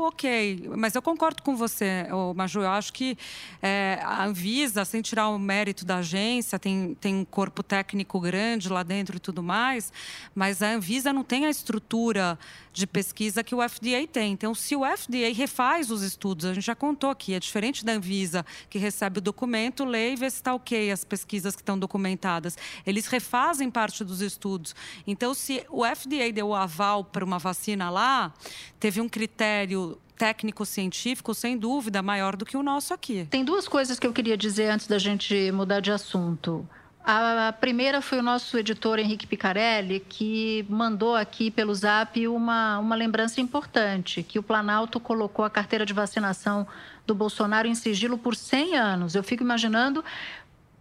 [0.08, 0.70] ok.
[0.76, 2.62] Mas eu concordo com você, Maju.
[2.62, 3.18] Eu acho que
[3.62, 8.68] é, a Anvisa, sem tirar o mérito da agência, tem, tem um corpo técnico grande
[8.68, 9.94] lá dentro e tudo mais,
[10.36, 12.38] mas a Anvisa não tem a estrutura
[12.80, 14.32] de pesquisa que o FDA tem.
[14.32, 17.92] Então, se o FDA refaz os estudos, a gente já contou aqui, é diferente da
[17.92, 21.78] Anvisa, que recebe o documento, lê e vê se está ok as pesquisas que estão
[21.78, 22.58] documentadas.
[22.86, 24.74] Eles refazem parte dos estudos.
[25.06, 28.34] Então, se o FDA deu o aval para uma vacina lá,
[28.80, 33.28] teve um critério técnico-científico, sem dúvida, maior do que o nosso aqui.
[33.30, 36.68] Tem duas coisas que eu queria dizer antes da gente mudar de assunto.
[37.04, 42.96] A primeira foi o nosso editor Henrique Picarelli, que mandou aqui pelo zap uma, uma
[42.96, 46.68] lembrança importante, que o Planalto colocou a carteira de vacinação
[47.08, 49.16] do Bolsonaro em sigilo por 100 anos.
[49.16, 50.04] Eu fico imaginando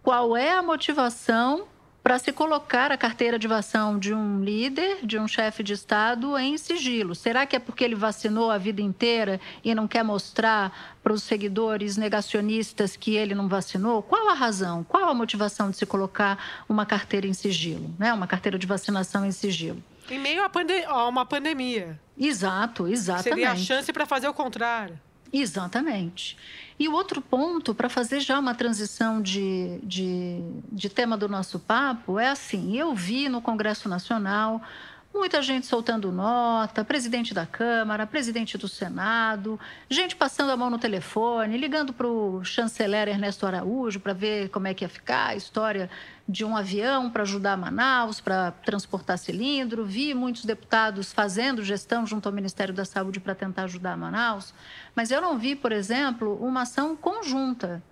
[0.03, 1.67] qual é a motivação
[2.09, 6.35] para se colocar a carteira de vacinação de um líder, de um chefe de Estado,
[6.39, 7.13] em sigilo.
[7.13, 11.21] Será que é porque ele vacinou a vida inteira e não quer mostrar para os
[11.21, 14.01] seguidores negacionistas que ele não vacinou?
[14.01, 14.83] Qual a razão?
[14.83, 18.11] Qual a motivação de se colocar uma carteira em sigilo, né?
[18.11, 19.77] uma carteira de vacinação em sigilo?
[20.09, 21.99] Em meio a, pande a uma pandemia.
[22.17, 23.35] Exato, exatamente.
[23.35, 24.99] Seria a chance para fazer o contrário.
[25.31, 26.37] Exatamente.
[26.79, 31.59] E o outro ponto, para fazer já uma transição de, de, de tema do nosso
[31.59, 34.61] papo, é assim: eu vi no Congresso Nacional
[35.13, 40.77] muita gente soltando nota, presidente da Câmara, presidente do Senado, gente passando a mão no
[40.77, 45.35] telefone, ligando para o chanceler Ernesto Araújo para ver como é que ia ficar a
[45.35, 45.89] história
[46.27, 49.83] de um avião para ajudar Manaus, para transportar cilindro.
[49.83, 54.53] Vi muitos deputados fazendo gestão junto ao Ministério da Saúde para tentar ajudar Manaus,
[54.95, 57.83] mas eu não vi, por exemplo, uma ação conjunta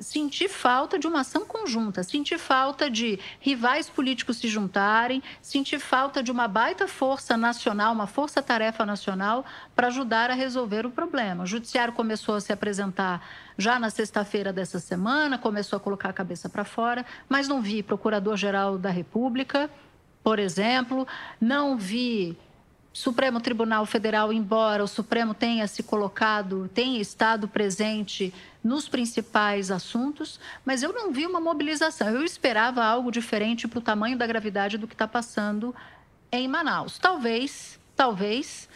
[0.00, 6.22] sentir falta de uma ação conjunta, sentir falta de rivais políticos se juntarem, sentir falta
[6.22, 9.44] de uma baita força nacional, uma força-tarefa nacional
[9.74, 11.44] para ajudar a resolver o problema.
[11.44, 13.26] O judiciário começou a se apresentar
[13.58, 17.82] já na sexta-feira dessa semana, começou a colocar a cabeça para fora, mas não vi
[17.82, 19.70] procurador-geral da República,
[20.22, 21.06] por exemplo,
[21.38, 22.36] não vi
[22.94, 30.38] Supremo Tribunal Federal, embora o Supremo tenha se colocado, tenha estado presente nos principais assuntos,
[30.64, 32.08] mas eu não vi uma mobilização.
[32.08, 35.74] Eu esperava algo diferente para o tamanho da gravidade do que está passando
[36.30, 36.96] em Manaus.
[36.96, 38.68] Talvez, talvez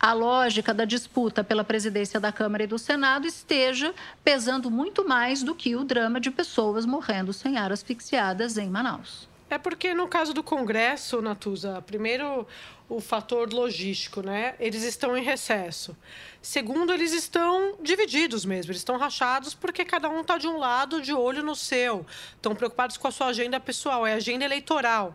[0.00, 5.44] a lógica da disputa pela presidência da Câmara e do Senado esteja pesando muito mais
[5.44, 9.32] do que o drama de pessoas morrendo sem ar asfixiadas em Manaus.
[9.54, 12.44] É porque no caso do Congresso, Natuza, primeiro
[12.88, 14.56] o fator logístico, né?
[14.58, 15.96] Eles estão em recesso.
[16.42, 21.00] Segundo, eles estão divididos mesmo, eles estão rachados porque cada um está de um lado,
[21.00, 22.04] de olho no seu.
[22.34, 25.14] Estão preocupados com a sua agenda pessoal, é agenda eleitoral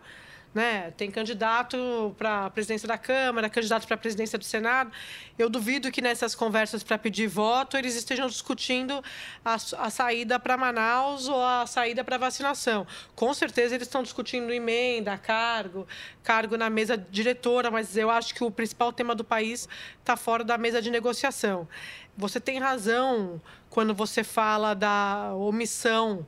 [0.52, 0.90] né?
[0.96, 4.90] Tem candidato para a presidência da Câmara, candidato para a presidência do Senado.
[5.38, 9.02] Eu duvido que nessas conversas para pedir voto eles estejam discutindo
[9.44, 12.86] a, a saída para Manaus ou a saída para vacinação.
[13.14, 15.86] Com certeza eles estão discutindo emenda, cargo,
[16.22, 19.68] cargo na mesa diretora, mas eu acho que o principal tema do país
[20.00, 21.68] está fora da mesa de negociação.
[22.16, 26.26] Você tem razão quando você fala da omissão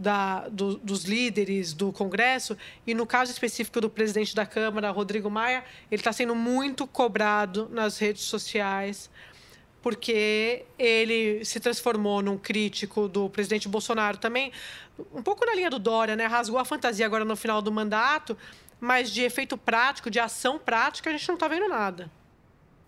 [0.00, 5.30] da, do, dos líderes do Congresso, e no caso específico do presidente da Câmara, Rodrigo
[5.30, 9.10] Maia, ele está sendo muito cobrado nas redes sociais,
[9.82, 14.52] porque ele se transformou num crítico do presidente Bolsonaro também,
[15.12, 16.26] um pouco na linha do Dória, né?
[16.26, 18.36] rasgou a fantasia agora no final do mandato,
[18.80, 22.10] mas de efeito prático, de ação prática, a gente não está vendo nada.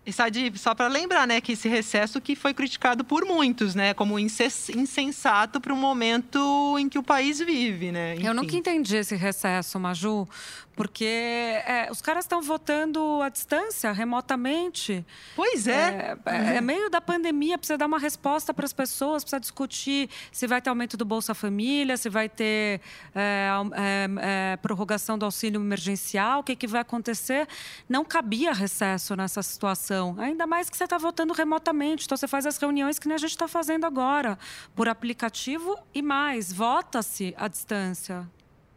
[0.05, 3.93] E Sadi, só para lembrar, né, que esse recesso que foi criticado por muitos, né,
[3.93, 8.15] como insensato para o momento em que o país vive, né?
[8.15, 8.27] Enfim.
[8.27, 10.27] Eu nunca entendi esse recesso, Maju,
[10.75, 15.05] Porque é, os caras estão votando à distância, remotamente.
[15.35, 16.17] Pois é.
[16.25, 20.09] É, é, é meio da pandemia, precisa dar uma resposta para as pessoas, precisa discutir
[20.31, 22.81] se vai ter aumento do Bolsa Família, se vai ter
[23.13, 27.47] é, é, é, prorrogação do auxílio emergencial, o que, que vai acontecer.
[27.87, 30.15] Não cabia recesso nessa situação.
[30.17, 32.05] Ainda mais que você está votando remotamente.
[32.05, 34.39] Então, você faz as reuniões que nem a gente está fazendo agora,
[34.75, 38.27] por aplicativo e mais, vota-se à distância.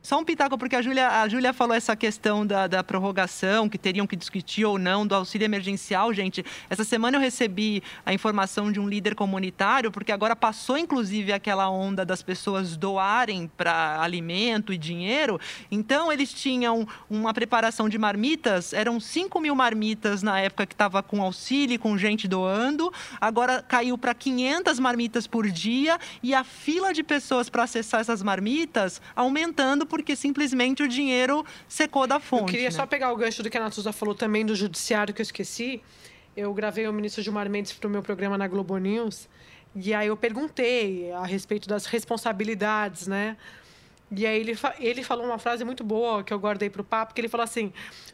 [0.07, 3.77] Só um pitaco, porque a Júlia, a Júlia falou essa questão da, da prorrogação, que
[3.77, 6.45] teriam que discutir ou não, do auxílio emergencial, gente.
[6.71, 11.69] Essa semana eu recebi a informação de um líder comunitário, porque agora passou, inclusive, aquela
[11.69, 15.41] onda das pessoas doarem para alimento e dinheiro.
[15.73, 21.03] Então, eles tinham uma preparação de marmitas, eram 5 mil marmitas na época que estava
[21.03, 22.93] com auxílio, com gente doando.
[23.21, 28.23] Agora caiu para 500 marmitas por dia e a fila de pessoas para acessar essas
[28.23, 32.43] marmitas aumentando porque simplesmente o dinheiro secou da fonte.
[32.43, 32.71] Eu queria né?
[32.71, 35.83] só pegar o gancho do que a Natuza falou também do judiciário, que eu esqueci.
[36.37, 39.27] Eu gravei o ministro Gilmar Mendes para o meu programa na Globo News.
[39.75, 43.39] E aí eu perguntei a respeito das responsabilidades, né?
[44.11, 47.15] E aí ele, ele falou uma frase muito boa que eu guardei para o papo,
[47.15, 47.73] que ele falou assim: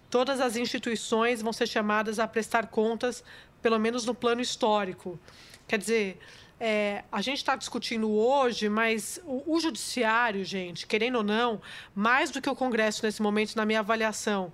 [0.08, 3.24] todas as instituições vão ser chamadas a prestar contas,
[3.60, 5.18] pelo menos no plano histórico.
[5.66, 6.18] Quer dizer,
[6.64, 11.60] é, a gente está discutindo hoje, mas o, o, judiciário, gente, querendo ou não,
[11.92, 14.52] mais do que o Congresso nesse momento, na minha avaliação,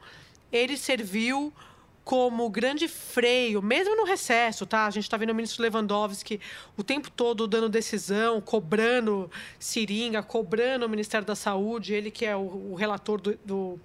[0.51, 1.53] ele serviu
[2.03, 4.87] como grande freio, mesmo no recesso, tá?
[4.87, 6.41] A gente está vendo o ministro Lewandowski
[6.79, 12.35] o tempo todo dando decisão, cobrando seringa, cobrando o Ministério da Saúde, ele que é
[12.35, 13.79] o, o relator do, do,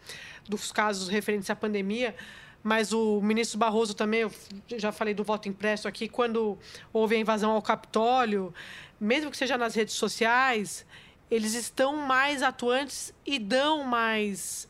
[0.48, 2.16] dos casos referentes à pandemia
[2.64, 4.32] mas o ministro Barroso também, eu
[4.78, 6.58] já falei do voto impresso aqui, quando
[6.94, 8.54] houve a invasão ao Capitólio,
[9.00, 10.86] mesmo que seja nas redes sociais,
[11.30, 14.68] eles estão mais atuantes e dão mais,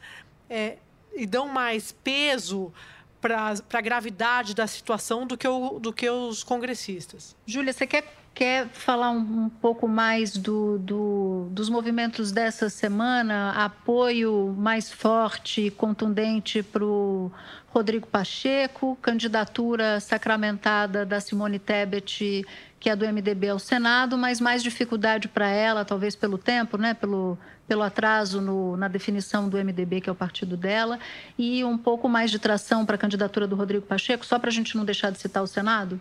[0.49, 0.77] é,
[1.13, 2.73] e dão mais peso
[3.21, 7.35] para a gravidade da situação do que, o, do que os congressistas.
[7.45, 13.51] Júlia, você quer quer falar um, um pouco mais do, do, dos movimentos dessa semana?
[13.51, 17.31] Apoio mais forte e contundente para o
[17.67, 22.45] Rodrigo Pacheco, candidatura sacramentada da Simone Tebet,
[22.79, 26.93] que é do MDB ao Senado, mas mais dificuldade para ela, talvez pelo tempo, né?
[26.93, 30.99] pelo, pelo atraso no, na definição do MDB, que é o partido dela,
[31.37, 34.53] e um pouco mais de tração para a candidatura do Rodrigo Pacheco, só para a
[34.53, 35.99] gente não deixar de citar o Senado?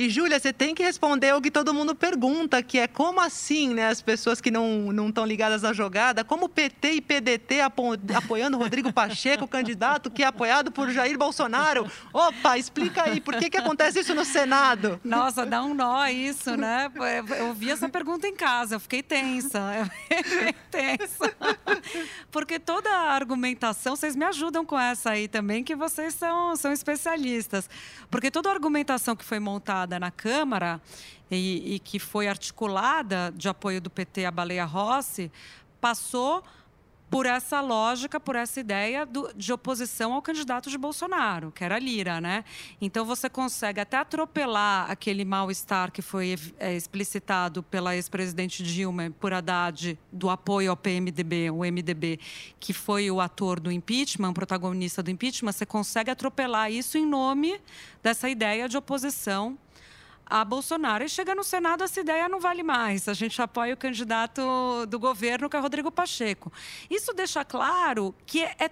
[0.00, 3.74] E, Júlia, você tem que responder o que todo mundo pergunta, que é como assim,
[3.74, 3.88] né?
[3.88, 8.94] As pessoas que não estão ligadas à jogada, como PT e PDT apo apoiando Rodrigo
[8.94, 11.86] Pacheco, candidato que é apoiado por Jair Bolsonaro.
[12.14, 14.98] Opa, explica aí, por que, que acontece isso no Senado?
[15.04, 16.90] Nossa, dá um nó isso, né?
[17.38, 19.60] Eu vi essa pergunta em casa, eu fiquei tensa.
[20.08, 21.36] Eu fiquei tensa.
[22.30, 26.72] Porque toda a argumentação, vocês me ajudam com essa aí também, que vocês são, são
[26.72, 27.68] especialistas.
[28.10, 30.80] Porque toda a argumentação que foi montada na Câmara
[31.30, 35.30] e, e que foi articulada de apoio do PT à Baleia Rossi,
[35.80, 36.44] passou
[37.10, 41.76] por essa lógica, por essa ideia do, de oposição ao candidato de Bolsonaro, que era
[41.76, 42.44] Lira, né?
[42.80, 49.32] Então você consegue até atropelar aquele mal-estar que foi é, explicitado pela ex-presidente Dilma por
[49.32, 52.20] Haddad do apoio ao PMDB, o MDB,
[52.60, 57.60] que foi o ator do impeachment, protagonista do impeachment, você consegue atropelar isso em nome
[58.00, 59.58] dessa ideia de oposição
[60.30, 61.04] a Bolsonaro.
[61.04, 63.08] E chega no Senado, essa ideia não vale mais.
[63.08, 64.40] A gente apoia o candidato
[64.86, 66.52] do governo, que é Rodrigo Pacheco.
[66.88, 68.70] Isso deixa claro que é,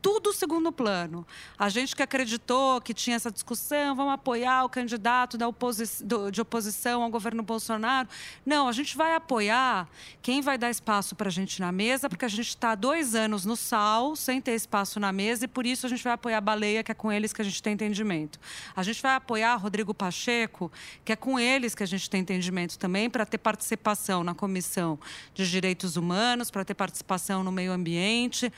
[0.00, 1.26] tudo segundo plano.
[1.58, 6.30] A gente que acreditou que tinha essa discussão, vamos apoiar o candidato da oposi do,
[6.30, 8.08] de oposição ao governo Bolsonaro.
[8.44, 9.88] Não, a gente vai apoiar
[10.22, 13.44] quem vai dar espaço para a gente na mesa, porque a gente está dois anos
[13.44, 16.40] no sal, sem ter espaço na mesa, e por isso a gente vai apoiar a
[16.40, 18.38] Baleia, que é com eles que a gente tem entendimento.
[18.74, 20.70] A gente vai apoiar Rodrigo Pacheco,
[21.04, 24.98] que é com eles que a gente tem entendimento também, para ter participação na Comissão
[25.34, 28.52] de Direitos Humanos, para ter participação no meio ambiente.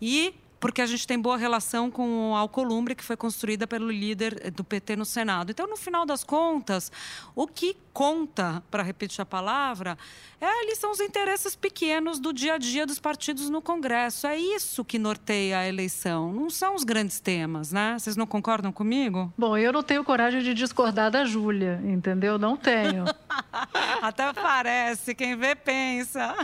[0.00, 4.50] E porque a gente tem boa relação com a Alcolumbre, que foi construída pelo líder
[4.50, 5.50] do PT no Senado.
[5.50, 6.92] Então, no final das contas,
[7.34, 9.96] o que conta, para repetir a palavra,
[10.40, 14.26] é, ali são os interesses pequenos do dia a dia dos partidos no Congresso.
[14.26, 17.96] É isso que norteia a eleição, não são os grandes temas, né?
[17.98, 19.32] Vocês não concordam comigo?
[19.36, 22.38] Bom, eu não tenho coragem de discordar da Júlia, entendeu?
[22.38, 23.04] Não tenho.
[24.02, 26.36] Até parece, quem vê pensa.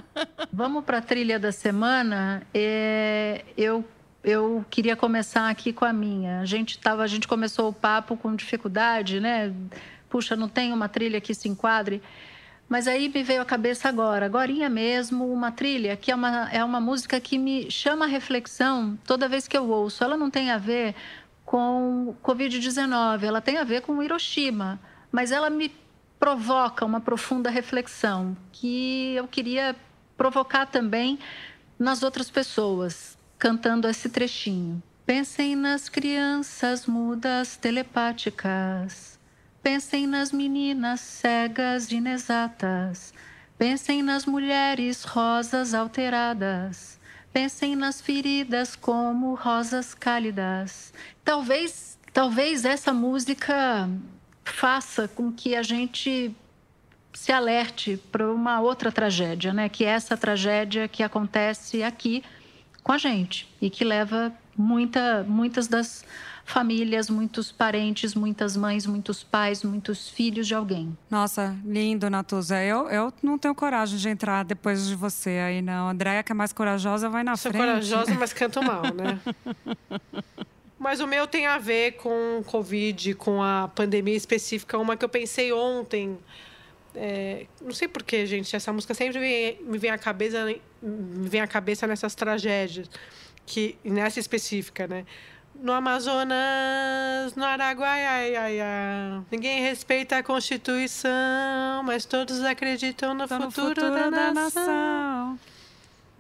[0.53, 2.47] Vamos para a trilha da semana.
[2.55, 3.85] É, eu
[4.27, 6.41] eu queria começar aqui com a minha.
[6.41, 9.55] A gente tava, a gente começou o papo com dificuldade, né?
[10.09, 12.03] Puxa, não tem uma trilha que se enquadre.
[12.69, 16.65] Mas aí me veio à cabeça agora, agorinha mesmo, uma trilha que é uma, é
[16.65, 20.03] uma música que me chama a reflexão toda vez que eu ouço.
[20.03, 20.97] Ela não tem a ver
[21.45, 24.81] com Covid-19, ela tem a ver com Hiroshima,
[25.13, 25.73] mas ela me
[26.19, 29.77] provoca uma profunda reflexão que eu queria
[30.17, 31.21] provocar também
[31.79, 34.83] nas outras pessoas, cantando esse trechinho.
[35.05, 39.17] Pensem nas crianças mudas telepáticas
[39.67, 43.13] Pensem nas meninas cegas inexatas.
[43.59, 47.01] Pensem nas mulheres rosas alteradas.
[47.33, 50.95] Pensem nas feridas como rosas cálidas.
[51.25, 53.91] Talvez, talvez essa música
[54.45, 56.33] faça com que a gente
[57.13, 59.69] se alerte para uma outra tragédia, né?
[59.69, 62.23] Que é essa tragédia que acontece aqui
[62.87, 66.05] com a gente e que leva muita, muitas das
[66.45, 70.97] famílias, muitos parentes, muitas mães, muitos pais, muitos filhos de alguém.
[71.11, 72.63] Nossa, lindo, Natuza.
[72.63, 75.89] Eu, eu não tenho coragem de entrar depois de você aí, não.
[75.89, 77.65] A Andréia, que é mais corajosa, vai na Sou frente.
[77.65, 79.19] Sou corajosa, mas canto mal, né?
[80.79, 85.09] Mas o meu tem a ver com Covid, com a pandemia específica, uma que eu
[85.09, 86.17] pensei ontem.
[86.97, 90.45] É, não sei porquê, gente, essa música sempre vem, me vem à cabeça,
[90.83, 92.91] me vem à cabeça nessas tragédias,
[93.45, 95.05] que nessa específica, né?
[95.61, 99.25] no Amazonas, no Araguaiaia.
[99.31, 104.35] Ninguém respeita a Constituição, mas todos acreditam no, futuro, no futuro, da, da nação.
[104.35, 105.39] nação.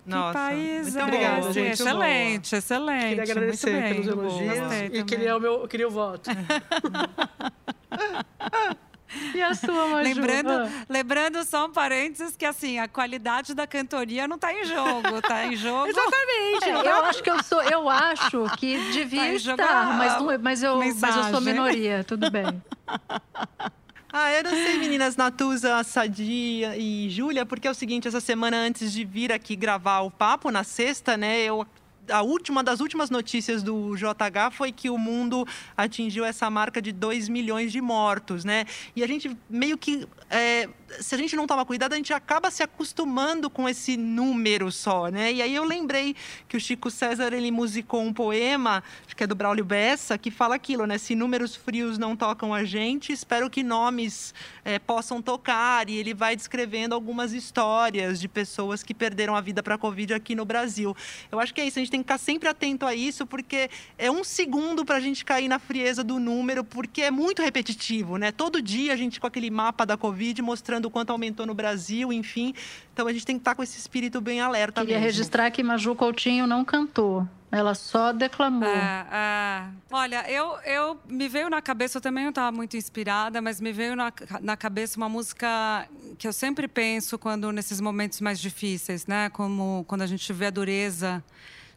[0.06, 1.72] Nossa, que país muito obrigada, gente.
[1.72, 2.58] Excelente, boa.
[2.58, 3.08] excelente.
[3.08, 3.94] Queria agradecer muito bem.
[3.94, 4.56] pelos elogios
[4.92, 6.30] e queria o, meu, queria o voto.
[9.34, 10.02] E a sua, Maju?
[10.02, 10.68] Lembrando, ah.
[10.88, 15.46] lembrando só um parênteses que assim, a qualidade da cantoria não está em jogo, está
[15.46, 15.88] em jogo.
[15.88, 16.66] Exatamente.
[16.66, 20.62] É, eu acho que eu sou, eu acho que devia tá estar, mas, não, mas,
[20.62, 22.62] eu, mas eu sou minoria, tudo bem.
[24.18, 28.56] Ah, eu não sei, meninas Natuza, Sadia e Júlia, porque é o seguinte, essa semana
[28.56, 31.66] antes de vir aqui gravar o papo na sexta, né, eu
[32.10, 35.46] a última das últimas notícias do JH foi que o mundo
[35.76, 38.64] atingiu essa marca de 2 milhões de mortos, né?
[38.94, 40.68] E a gente meio que é,
[41.00, 45.08] se a gente não toma cuidado, a gente acaba se acostumando com esse número só,
[45.08, 45.32] né?
[45.32, 46.16] E aí eu lembrei
[46.48, 50.30] que o Chico César ele musicou um poema, acho que é do Braulio Bessa, que
[50.30, 50.98] fala aquilo, né?
[50.98, 55.88] Se números frios não tocam a gente, espero que nomes é, possam tocar.
[55.88, 60.14] E ele vai descrevendo algumas histórias de pessoas que perderam a vida para a Covid
[60.14, 60.96] aqui no Brasil.
[61.30, 63.70] Eu acho que é isso, a gente tem que ficar sempre atento a isso, porque
[63.96, 68.16] é um segundo para a gente cair na frieza do número, porque é muito repetitivo,
[68.16, 68.32] né?
[68.32, 71.52] Todo dia a gente com aquele mapa da Covid Covid, mostrando o quanto aumentou no
[71.52, 72.54] Brasil, enfim.
[72.92, 75.06] Então a gente tem que estar com esse espírito bem alerta Queria mesmo.
[75.06, 77.28] registrar que Maju Coutinho não cantou.
[77.52, 78.68] Ela só declamou.
[78.68, 79.62] É, é.
[79.90, 83.72] Olha, eu, eu me veio na cabeça, eu também não estava muito inspirada, mas me
[83.72, 85.86] veio na, na cabeça uma música
[86.18, 89.28] que eu sempre penso quando nesses momentos mais difíceis, né?
[89.30, 91.22] Como quando a gente vê a dureza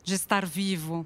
[0.03, 1.05] de estar vivo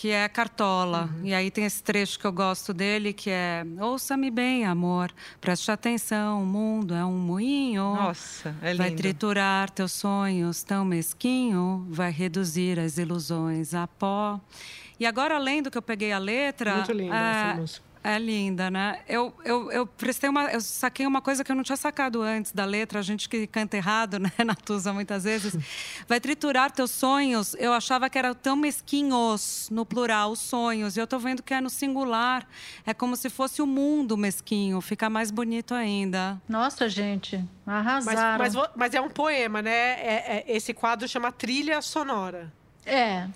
[0.00, 1.10] que é Cartola.
[1.12, 1.26] Uhum.
[1.26, 5.70] E aí tem esse trecho que eu gosto dele, que é Ouça-me bem, amor, preste
[5.70, 7.82] atenção, o mundo é um moinho.
[7.82, 8.78] Nossa, é lindo.
[8.78, 14.40] Vai triturar teus sonhos tão mesquinho, vai reduzir as ilusões a pó.
[14.98, 16.76] E agora, além do que eu peguei a letra...
[16.76, 17.89] Muito linda é, essa música.
[18.02, 19.00] É linda, né?
[19.06, 20.44] Eu, eu, eu prestei uma.
[20.50, 22.98] Eu saquei uma coisa que eu não tinha sacado antes da letra.
[22.98, 25.54] A gente que canta errado, né, Natuza, muitas vezes.
[26.08, 27.54] Vai triturar teus sonhos.
[27.58, 30.96] Eu achava que era tão mesquinhos, no plural, os sonhos.
[30.96, 32.46] E eu tô vendo que é no singular.
[32.86, 34.80] É como se fosse o mundo mesquinho.
[34.80, 36.40] Fica mais bonito ainda.
[36.48, 37.44] Nossa, gente.
[37.66, 38.38] Arrasaram.
[38.38, 39.70] Mas, mas, mas é um poema, né?
[39.70, 42.50] É, é, esse quadro chama Trilha Sonora.
[42.90, 43.26] É,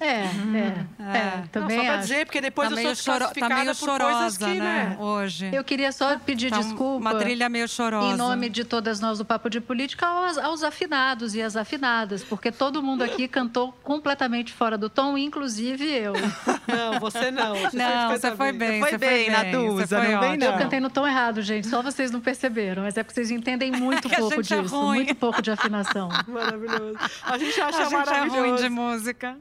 [0.00, 2.08] é, é, é, também Não, só pra acho.
[2.08, 3.18] dizer, porque depois tá eu sou choro...
[3.18, 4.96] classificada tá meio por chorosa, coisas que, né?
[4.98, 5.50] Hoje.
[5.52, 6.96] Eu queria só pedir Tá desculpa.
[7.10, 8.12] Uma trilha meio chorosa.
[8.12, 12.24] Em nome de todas nós do Papo de Política, aos, aos afinados e às afinadas,
[12.24, 16.14] porque todo mundo aqui cantou completamente fora do tom, inclusive eu.
[16.68, 17.54] Não, você não.
[17.56, 18.80] Você Não, você foi bem.
[18.80, 20.44] Foi você bem, foi Natuza, você foi não vem ótimo.
[20.44, 23.72] Eu cantei no tom errado, gente, só vocês não perceberam, mas é porque vocês entendem
[23.78, 24.96] muito que a pouco é disso, ruim.
[24.98, 26.08] muito pouco de afinação.
[26.28, 26.98] Maravilhoso.
[27.24, 28.40] A gente acha A gente é maravilhoso.
[28.40, 29.36] ruim de música.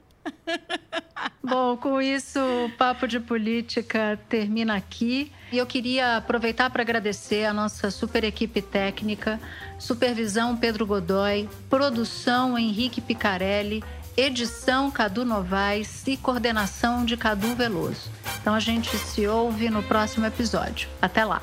[1.41, 5.31] Bom, com isso, o Papo de Política termina aqui.
[5.51, 9.39] E eu queria aproveitar para agradecer a nossa super equipe técnica,
[9.79, 13.81] supervisão Pedro Godoy, produção Henrique Picarelli,
[14.17, 18.11] edição Cadu Novaes e coordenação de Cadu Veloso.
[18.41, 20.89] Então a gente se ouve no próximo episódio.
[21.01, 21.41] Até lá!